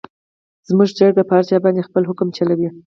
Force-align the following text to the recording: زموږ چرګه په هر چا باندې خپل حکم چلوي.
زموږ 0.69 0.89
چرګه 0.97 1.23
په 1.27 1.33
هر 1.37 1.43
چا 1.49 1.57
باندې 1.63 1.87
خپل 1.87 2.03
حکم 2.09 2.27
چلوي. 2.37 2.69